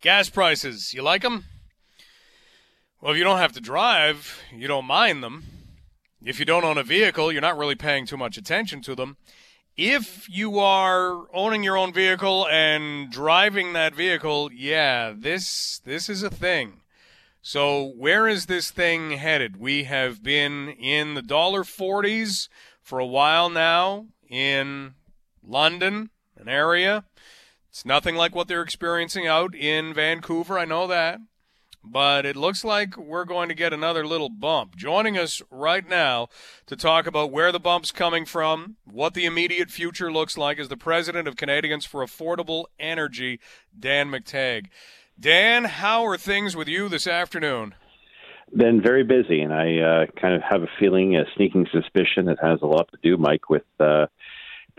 [0.00, 1.44] Gas prices, you like them?
[3.02, 5.44] Well, if you don't have to drive, you don't mind them.
[6.24, 9.18] If you don't own a vehicle, you're not really paying too much attention to them.
[9.76, 16.22] If you are owning your own vehicle and driving that vehicle, yeah, this this is
[16.22, 16.80] a thing.
[17.42, 19.58] So, where is this thing headed?
[19.58, 22.48] We have been in the dollar 40s
[22.80, 24.94] for a while now in
[25.42, 26.08] London,
[26.38, 27.04] an area.
[27.70, 31.20] It's nothing like what they're experiencing out in Vancouver, I know that.
[31.84, 34.74] But it looks like we're going to get another little bump.
[34.74, 36.28] Joining us right now
[36.66, 40.68] to talk about where the bump's coming from, what the immediate future looks like, is
[40.68, 43.38] the president of Canadians for Affordable Energy,
[43.78, 44.66] Dan McTeague.
[45.18, 47.76] Dan, how are things with you this afternoon?
[48.54, 52.38] Been very busy, and I uh, kind of have a feeling, a sneaking suspicion, it
[52.42, 54.06] has a lot to do, Mike, with uh,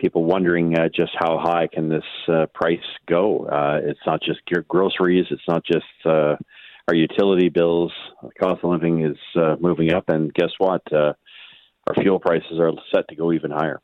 [0.02, 3.46] people wondering uh, just how high can this uh, price go.
[3.46, 6.36] Uh, it's not just groceries, it's not just uh,
[6.88, 7.92] our utility bills.
[8.24, 10.82] The cost of living is uh, moving up, and guess what?
[10.92, 11.14] Uh,
[11.88, 13.80] our fuel prices are set to go even higher.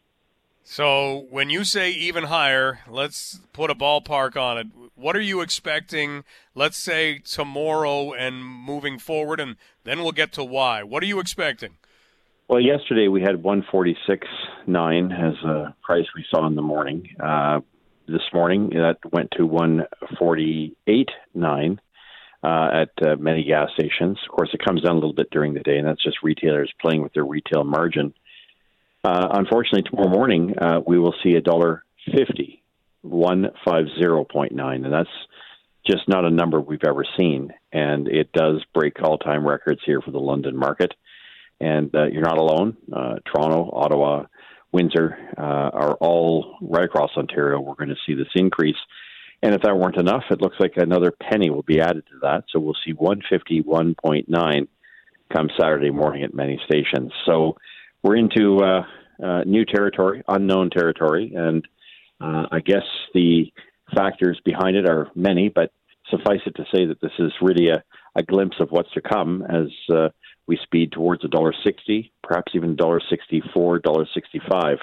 [0.64, 4.68] So, when you say even higher, let's put a ballpark on it.
[4.96, 9.56] What are you expecting, let's say tomorrow and moving forward, and
[9.86, 10.84] then we'll get to why.
[10.84, 11.78] What are you expecting?
[12.50, 17.14] Well, yesterday we had 146.9 as a price we saw in the morning.
[17.22, 17.60] Uh,
[18.08, 21.78] this morning that went to 148.9
[22.42, 24.18] uh, at uh, many gas stations.
[24.24, 26.72] Of course, it comes down a little bit during the day, and that's just retailers
[26.80, 28.14] playing with their retail margin.
[29.04, 31.84] Uh, unfortunately, tomorrow morning uh, we will see a dollar
[32.16, 32.64] fifty,
[33.02, 35.10] one five zero point nine, and that's
[35.86, 37.52] just not a number we've ever seen.
[37.74, 40.94] And it does break all-time records here for the London market.
[41.60, 42.78] And uh, you're not alone.
[42.92, 44.26] Uh, Toronto, Ottawa,
[44.72, 47.60] Windsor uh, are all right across Ontario.
[47.60, 48.78] We're going to see this increase.
[49.42, 52.46] And if that weren't enough, it looks like another penny will be added to that.
[52.52, 54.68] So we'll see 151.9
[55.34, 57.12] come Saturday morning at many stations.
[57.26, 57.58] So
[58.02, 58.84] we're into uh,
[59.24, 61.68] uh, new territory, unknown territory, and
[62.20, 63.52] uh, I guess the
[63.96, 65.72] factors behind it are many, but
[66.10, 67.84] suffice it to say that this is really a,
[68.16, 70.10] a glimpse of what's to come as uh,
[70.48, 74.78] we speed towards a dollar sixty, perhaps even dollar sixty-four, dollar sixty-five,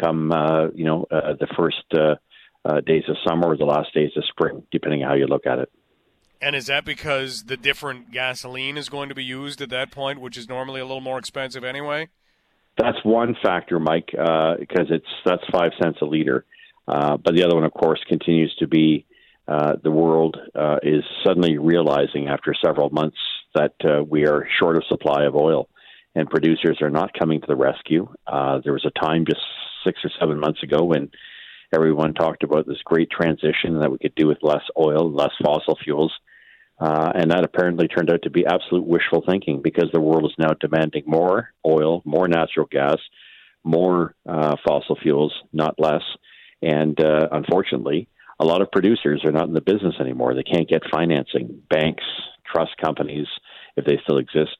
[0.00, 2.16] come uh, you know uh, the first uh,
[2.64, 5.46] uh, days of summer or the last days of spring, depending on how you look
[5.46, 5.70] at it.
[6.42, 10.20] And is that because the different gasoline is going to be used at that point,
[10.20, 12.08] which is normally a little more expensive anyway?
[12.76, 16.44] That's one factor, Mike, uh, because it's that's five cents a liter.
[16.86, 19.06] Uh, but the other one, of course, continues to be
[19.48, 23.16] uh, the world uh, is suddenly realizing after several months
[23.56, 25.68] that uh, we are short of supply of oil,
[26.14, 28.08] and producers are not coming to the rescue.
[28.26, 29.40] Uh, there was a time just
[29.84, 31.10] six or seven months ago when
[31.74, 35.76] everyone talked about this great transition that we could do with less oil, less fossil
[35.82, 36.12] fuels.
[36.78, 40.36] Uh, and that apparently turned out to be absolute wishful thinking because the world is
[40.38, 42.98] now demanding more oil, more natural gas,
[43.64, 46.02] more uh, fossil fuels, not less.
[46.62, 50.34] And uh, unfortunately, a lot of producers are not in the business anymore.
[50.34, 51.62] They can't get financing.
[51.70, 52.04] Banks,
[52.50, 53.26] trust companies,
[53.76, 54.56] if they still exist,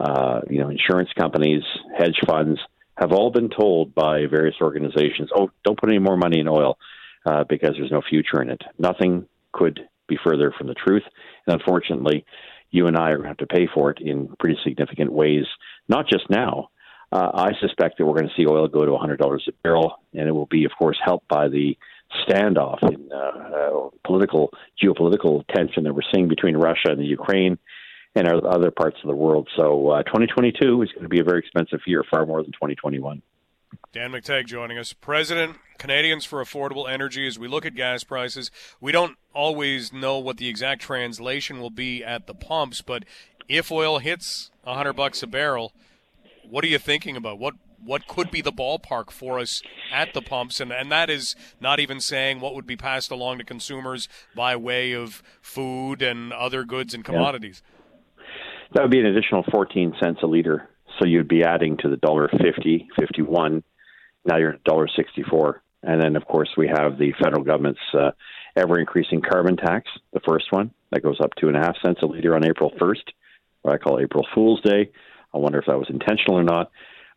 [0.00, 1.62] uh, you know, insurance companies,
[1.98, 2.60] hedge funds
[2.96, 6.78] have all been told by various organizations, "Oh, don't put any more money in oil
[7.26, 11.04] uh, because there's no future in it." Nothing could be further from the truth.
[11.46, 12.24] And unfortunately,
[12.70, 15.44] you and I are going to have to pay for it in pretty significant ways,
[15.88, 16.70] not just now.
[17.10, 20.28] Uh, I suspect that we're going to see oil go to $100 a barrel, and
[20.28, 21.76] it will be, of course, helped by the
[22.26, 24.50] standoff in uh, uh, political,
[24.82, 27.58] geopolitical tension that we're seeing between Russia and the Ukraine
[28.18, 29.48] and other parts of the world.
[29.56, 33.22] So uh, 2022 is going to be a very expensive year, far more than 2021.
[33.92, 37.26] Dan McTeague joining us, President Canadians for Affordable Energy.
[37.26, 41.70] As we look at gas prices, we don't always know what the exact translation will
[41.70, 43.04] be at the pumps, but
[43.48, 45.72] if oil hits 100 bucks a barrel,
[46.48, 47.38] what are you thinking about?
[47.38, 49.62] What what could be the ballpark for us
[49.92, 53.38] at the pumps and and that is not even saying what would be passed along
[53.38, 57.62] to consumers by way of food and other goods and commodities.
[57.64, 57.77] Yeah.
[58.74, 60.68] That would be an additional 14 cents a liter
[60.98, 63.62] so you'd be adding to the dollar fifty, fifty-one.
[64.24, 68.10] Now you're at dollar sixty-four, and then of course we have the federal government's uh,
[68.56, 69.88] ever increasing carbon tax.
[70.12, 72.72] The first one that goes up two and a half cents a liter on April
[72.78, 73.12] first,
[73.62, 74.90] what I call April Fool's Day.
[75.32, 76.70] I wonder if that was intentional or not.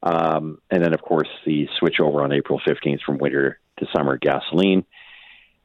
[0.03, 4.17] Um, and then of course the switch over on April fifteenth from winter to summer
[4.17, 4.85] gasoline.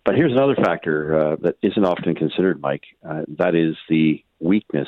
[0.05, 2.85] But here's another factor uh, that isn't often considered, Mike.
[3.07, 4.87] Uh, that is the weakness,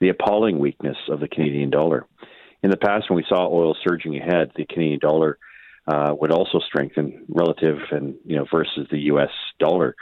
[0.00, 2.06] the appalling weakness of the Canadian dollar
[2.64, 5.36] in the past, when we saw oil surging ahead, the Canadian dollar
[5.86, 9.28] uh, would also strengthen relative and you know versus the U.S.
[9.58, 9.94] dollar.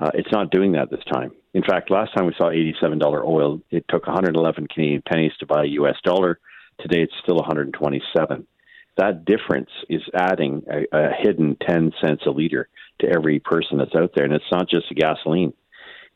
[0.00, 1.30] Uh, it's not doing that this time.
[1.54, 5.62] In fact, last time we saw $87 oil, it took 111 Canadian pennies to buy
[5.62, 5.94] a U.S.
[6.02, 6.40] dollar.
[6.80, 8.48] Today, it's still 127.
[8.96, 12.68] That difference is adding a, a hidden 10 cents a liter
[12.98, 15.52] to every person that's out there, and it's not just the gasoline;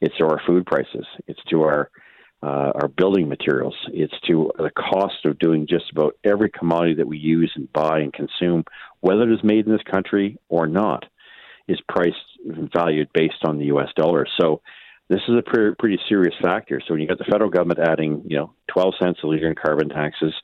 [0.00, 1.92] it's to our food prices, it's to our
[2.42, 7.08] uh, our building materials, it's to the cost of doing just about every commodity that
[7.08, 8.64] we use and buy and consume,
[9.00, 11.04] whether it is made in this country or not,
[11.66, 13.88] is priced and valued based on the U.S.
[13.96, 14.26] dollar.
[14.40, 14.60] So
[15.08, 16.80] this is a pretty, pretty serious factor.
[16.80, 19.54] So when you got the federal government adding, you know, 12 cents a liter in
[19.54, 20.34] carbon taxes,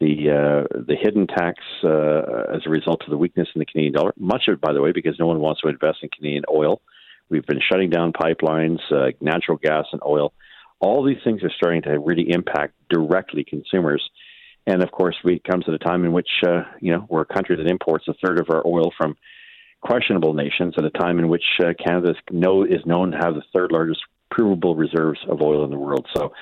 [0.00, 3.92] the uh, the hidden tax uh, as a result of the weakness in the Canadian
[3.92, 6.44] dollar, much of it, by the way, because no one wants to invest in Canadian
[6.50, 6.80] oil.
[7.28, 10.32] We've been shutting down pipelines, uh, natural gas, and oil.
[10.80, 14.02] All these things are starting to really impact directly consumers.
[14.66, 17.34] And of course, we comes at a time in which uh, you know we're a
[17.34, 19.16] country that imports a third of our oil from
[19.80, 23.34] questionable nations at a time in which uh, Canada is, know, is known to have
[23.34, 24.00] the third largest
[24.30, 26.06] provable reserves of oil in the world.
[26.14, 26.32] So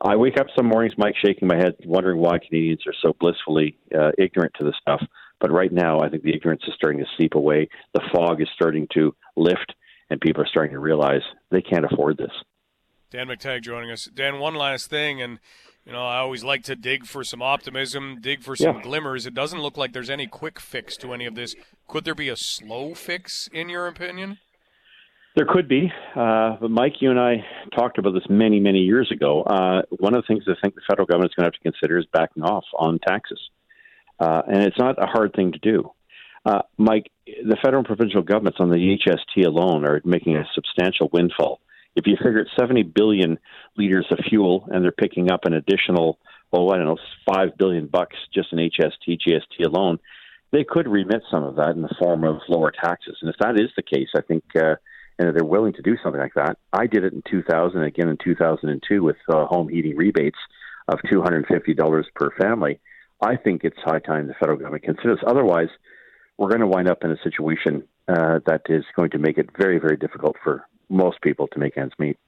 [0.00, 3.78] I wake up some mornings, Mike, shaking my head, wondering why Canadians are so blissfully
[3.94, 5.02] uh, ignorant to this stuff.
[5.40, 7.68] But right now, I think the ignorance is starting to seep away.
[7.92, 9.74] The fog is starting to lift,
[10.08, 12.30] and people are starting to realize they can't afford this.
[13.16, 14.10] Dan McTeague joining us.
[14.14, 15.38] Dan, one last thing, and
[15.86, 18.82] you know, I always like to dig for some optimism, dig for some yeah.
[18.82, 19.24] glimmers.
[19.24, 21.54] It doesn't look like there's any quick fix to any of this.
[21.88, 24.36] Could there be a slow fix, in your opinion?
[25.34, 25.90] There could be.
[26.14, 27.36] Uh, but Mike, you and I
[27.74, 29.44] talked about this many, many years ago.
[29.44, 31.70] Uh, one of the things I think the federal government is going to have to
[31.70, 33.40] consider is backing off on taxes.
[34.20, 35.90] Uh, and it's not a hard thing to do.
[36.44, 41.08] Uh, Mike, the federal and provincial governments on the HST alone are making a substantial
[41.14, 41.60] windfall
[41.96, 43.38] if you figure it's 70 billion
[43.76, 46.18] liters of fuel and they're picking up an additional,
[46.52, 46.98] oh, I don't know,
[47.32, 49.98] 5 billion bucks just in HST, GST alone,
[50.52, 53.16] they could remit some of that in the form of lower taxes.
[53.20, 54.76] And if that is the case, I think, uh,
[55.18, 56.58] and they're willing to do something like that.
[56.72, 60.38] I did it in 2000, again in 2002 with uh, home heating rebates
[60.88, 62.78] of $250 per family.
[63.22, 65.18] I think it's high time the federal government considers.
[65.26, 65.68] Otherwise,
[66.36, 69.48] we're going to wind up in a situation uh, that is going to make it
[69.58, 72.18] very, very difficult for most people to make ends meet.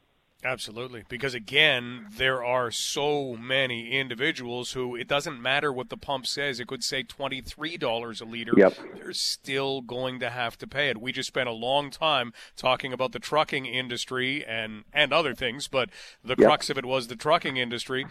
[0.45, 1.03] Absolutely.
[1.09, 6.61] Because again, there are so many individuals who it doesn't matter what the pump says.
[6.61, 8.53] It could say $23 a liter.
[8.57, 8.79] Yep.
[8.95, 11.01] They're still going to have to pay it.
[11.01, 15.67] We just spent a long time talking about the trucking industry and, and other things,
[15.67, 15.91] but
[16.23, 16.47] the yep.
[16.47, 18.07] crux of it was the trucking industry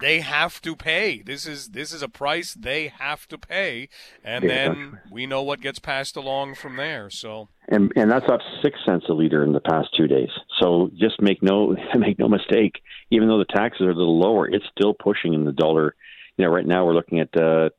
[0.00, 1.22] they have to pay.
[1.22, 3.88] This is this is a price they have to pay,
[4.24, 7.10] and yeah, then we know what gets passed along from there.
[7.10, 10.30] So and and that's up six cents a liter in the past two days.
[10.60, 12.82] So just make no make no mistake.
[13.10, 15.94] Even though the taxes are a little lower, it's still pushing in the dollar.
[16.36, 17.70] You know, right now we're looking at uh,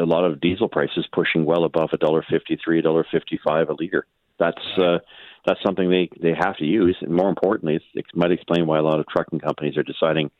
[0.00, 3.40] a lot of diesel prices pushing well above a dollar fifty three, a dollar fifty
[3.44, 4.06] five a liter.
[4.38, 4.98] That's uh,
[5.44, 8.82] that's something they they have to use, and more importantly, it might explain why a
[8.82, 10.30] lot of trucking companies are deciding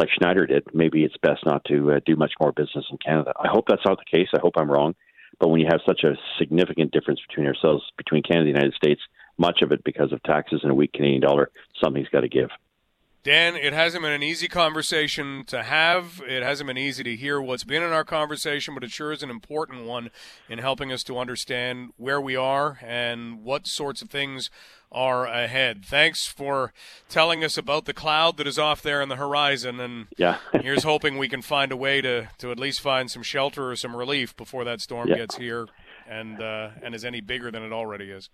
[0.00, 3.34] like Schneider did, maybe it's best not to uh, do much more business in Canada.
[3.38, 4.28] I hope that's not the case.
[4.34, 4.94] I hope I'm wrong.
[5.38, 8.74] But when you have such a significant difference between ourselves, between Canada and the United
[8.74, 9.02] States,
[9.36, 11.50] much of it because of taxes and a weak Canadian dollar,
[11.84, 12.48] something's got to give.
[13.22, 16.22] Dan, it hasn't been an easy conversation to have.
[16.26, 19.22] It hasn't been easy to hear what's been in our conversation, but it sure is
[19.22, 20.10] an important one
[20.48, 24.48] in helping us to understand where we are and what sorts of things
[24.90, 25.84] are ahead.
[25.84, 26.72] Thanks for
[27.10, 30.38] telling us about the cloud that is off there in the horizon, and yeah.
[30.62, 33.76] here's hoping we can find a way to, to at least find some shelter or
[33.76, 35.16] some relief before that storm yeah.
[35.16, 35.68] gets here
[36.08, 38.30] and uh, and is any bigger than it already is.